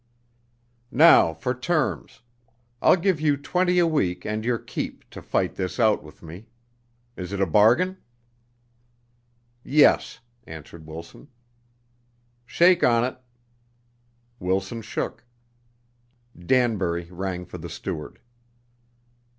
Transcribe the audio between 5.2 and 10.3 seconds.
fight this out with me. Is it a bargain?" "Yes,"